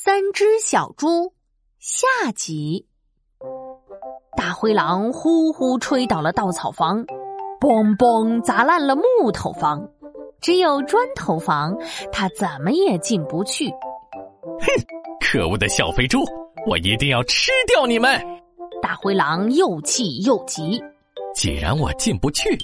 [0.00, 1.32] 三只小猪
[1.80, 2.86] 下集。
[4.36, 7.04] 大灰狼呼呼吹倒了稻草房，
[7.60, 9.90] 嘣嘣砸烂了木头房，
[10.40, 11.76] 只有砖头房，
[12.12, 13.68] 他怎么也进不去。
[13.70, 14.66] 哼！
[15.20, 16.20] 可恶的小肥猪，
[16.68, 18.24] 我一定要吃掉你们！
[18.80, 20.80] 大灰狼又气又急。
[21.34, 22.56] 既然我进不去，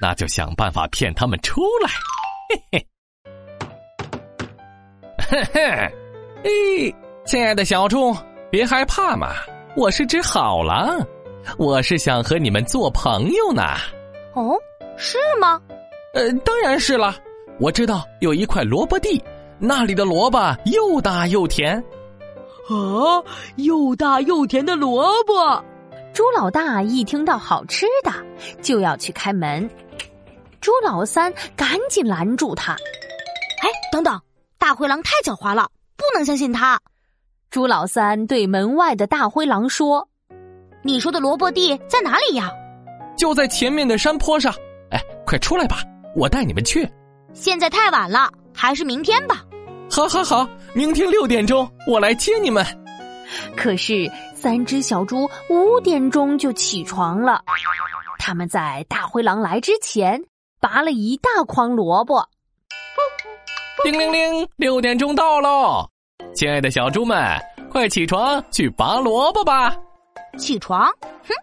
[0.00, 1.90] 那就想办法骗他们出来。
[2.48, 2.86] 嘿嘿，
[5.28, 6.07] 嘿嘿。
[6.44, 6.94] 咦，
[7.26, 8.16] 亲爱的小猪，
[8.50, 9.32] 别害怕嘛！
[9.76, 11.04] 我是只好狼，
[11.58, 13.62] 我是想和你们做朋友呢。
[14.34, 14.56] 哦，
[14.96, 15.60] 是吗？
[16.14, 17.16] 呃，当然是了。
[17.58, 19.22] 我知道有一块萝卜地，
[19.58, 21.76] 那里的萝卜又大又甜。
[22.68, 23.22] 啊，
[23.56, 25.64] 又大又甜的萝卜！
[26.12, 28.12] 猪老大一听到好吃的，
[28.62, 29.68] 就要去开门。
[30.60, 32.72] 猪老三赶紧拦住他
[33.62, 34.20] ：“哎，等等，
[34.58, 35.68] 大灰狼太狡猾了。”
[36.10, 36.80] 不能相信他，
[37.50, 40.08] 朱老三对门外的大灰狼说
[40.82, 42.50] ：“你说的萝卜地在哪里呀？
[43.16, 44.52] 就在前面的山坡上。
[44.90, 45.82] 哎，快出来吧，
[46.16, 46.88] 我带你们去。
[47.34, 49.44] 现在太晚了，还是明天吧。
[49.90, 52.64] 好，好，好，明天六点钟我来接你们。
[53.54, 57.42] 可是三只小猪五点钟就起床了，
[58.18, 60.22] 他们在大灰狼来之前
[60.58, 62.26] 拔了一大筐萝卜。”
[63.84, 65.88] 叮铃铃，六点钟到喽！
[66.34, 67.16] 亲爱的小猪们，
[67.70, 69.76] 快起床去拔萝卜吧！
[70.38, 70.88] 起床？
[71.00, 71.34] 哼，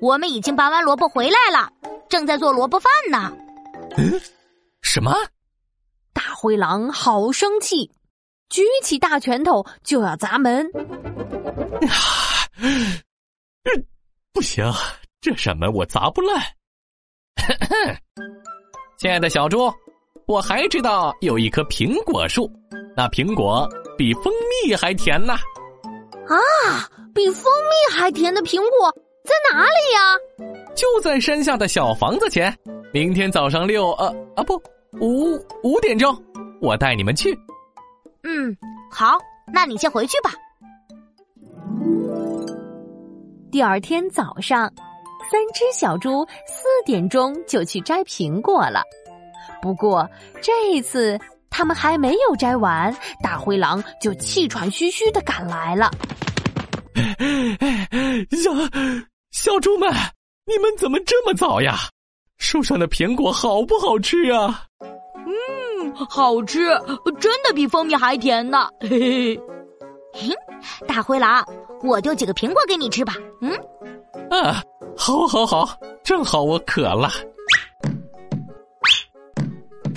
[0.00, 1.70] 我们已经拔完萝卜回来了，
[2.08, 3.32] 正在做萝卜饭呢。
[3.96, 4.20] 嗯？
[4.82, 5.14] 什么？
[6.12, 7.90] 大灰狼好生气，
[8.48, 10.66] 举起大拳头就要砸门。
[11.88, 12.48] 啊！
[14.32, 14.64] 不行，
[15.20, 16.42] 这扇门我砸不烂。
[18.98, 19.72] 亲爱的小猪。
[20.26, 22.50] 我还知道有一棵苹果树，
[22.96, 24.32] 那苹果比蜂
[24.64, 25.34] 蜜还甜呢。
[26.26, 26.36] 啊，
[27.14, 28.90] 比蜂蜜还甜的苹果
[29.24, 30.54] 在哪里呀？
[30.74, 32.56] 就在山下的小房子前。
[32.92, 34.06] 明天早上六呃
[34.36, 34.54] 啊不
[35.00, 36.16] 五五点钟，
[36.60, 37.36] 我带你们去。
[38.22, 38.56] 嗯，
[38.90, 39.18] 好，
[39.52, 40.32] 那你先回去吧。
[43.50, 44.72] 第二天早上，
[45.30, 48.82] 三只小猪四点钟就去摘苹果了。
[49.60, 50.08] 不过
[50.40, 51.18] 这一次
[51.56, 52.92] 他们还没有摘完，
[53.22, 55.88] 大灰狼就气喘吁吁的赶来了。
[58.32, 58.50] 小
[59.30, 59.88] 小猪们，
[60.46, 61.76] 你们怎么这么早呀？
[62.38, 64.64] 树上的苹果好不好吃呀？
[64.80, 66.66] 嗯，好吃，
[67.20, 68.68] 真的比蜂蜜还甜呢。
[68.80, 69.40] 嘿嘿，
[70.12, 70.34] 嘿，
[70.88, 71.46] 大灰狼，
[71.84, 73.14] 我丢几个苹果给你吃吧。
[73.40, 73.52] 嗯，
[74.28, 74.60] 啊，
[74.96, 75.68] 好，好，好，
[76.02, 77.12] 正好我渴了。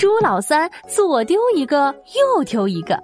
[0.07, 2.97] 猪老三左丢一个，右丢一个，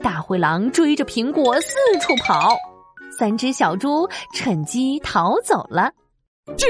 [0.00, 2.56] 大灰狼追着苹果四处跑，
[3.18, 5.90] 三只小猪趁机逃走了。
[6.56, 6.68] 这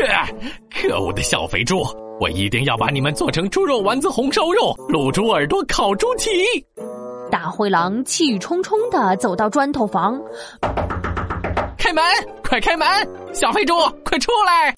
[0.75, 1.83] 可恶的小肥猪！
[2.19, 6.31] 我一定要把你们做成猪肉丸子、红烧肉、卤猪耳朵、烤猪蹄！
[7.31, 10.19] 大灰狼气冲冲的走到砖头房，
[11.77, 12.03] 开门，
[12.43, 12.89] 快开门！
[13.35, 14.75] 小肥猪，快出来！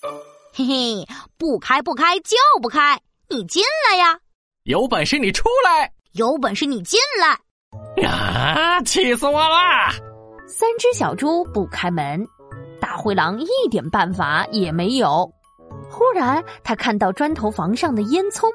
[0.52, 1.06] 嘿嘿，
[1.38, 4.18] 不开不开就不开，你进来呀！
[4.66, 5.88] 有本事你出来！
[6.14, 8.04] 有本事你进来！
[8.04, 9.92] 啊，气死我了！
[10.48, 12.26] 三只小猪不开门，
[12.80, 15.32] 大灰狼一点办法也没有。
[15.88, 18.48] 忽然，他看到砖头房上的烟囱，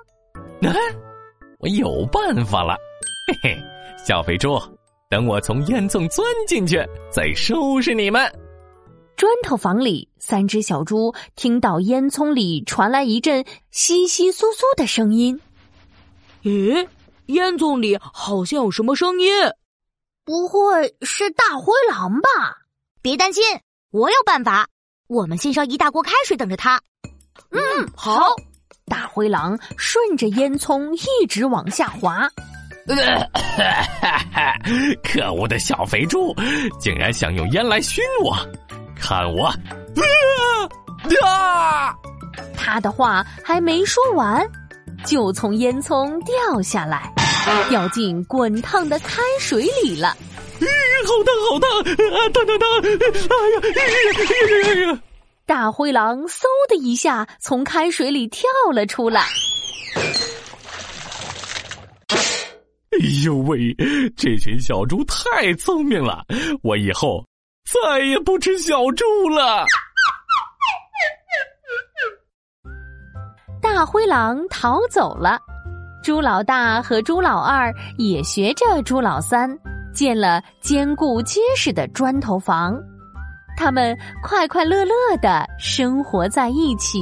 [0.68, 0.76] 啊，
[1.60, 2.76] 我有办法了！
[3.42, 3.64] 嘿嘿，
[4.06, 4.60] 小肥猪，
[5.10, 8.30] 等我从烟囱钻进去，再收拾你们。
[9.16, 15.40] 砖头房里，三只小猪听到烟囱里传来一阵窸窸窣窣的声音。
[16.44, 16.88] 咦，
[17.28, 19.32] 烟囱里好像有什么声音？
[20.24, 22.58] 不会是大灰狼吧？
[23.02, 23.44] 别担心，
[23.92, 24.68] 我有办法。
[25.08, 26.80] 我们先烧一大锅开水等着它。
[27.52, 27.60] 嗯，
[27.96, 28.36] 好。
[28.86, 32.30] 大灰狼顺着烟囱一直往下滑。
[35.04, 36.36] 可恶的小肥猪，
[36.80, 38.36] 竟然想用烟来熏我！
[38.96, 39.48] 看我！
[41.24, 41.96] 啊！
[42.58, 44.46] 他的话还没说完。
[45.06, 47.12] 就从烟囱掉下来，
[47.70, 50.16] 掉进滚烫的开水里了。
[51.04, 51.70] 好烫，好烫！
[52.14, 52.68] 啊，烫烫烫！
[53.76, 55.00] 哎呀，
[55.46, 59.26] 大灰狼嗖的一下从开水里跳了出来。
[62.92, 63.76] 哎呦喂，
[64.16, 66.24] 这群小猪太聪明了，
[66.62, 67.26] 我以后
[67.66, 69.66] 再也不吃小猪了。
[73.74, 75.40] 大灰狼逃走了，
[76.04, 79.50] 猪老大和猪老二也学着猪老三，
[79.94, 82.78] 建了坚固结实的砖头房，
[83.56, 87.00] 他们快快乐乐的生活在一起。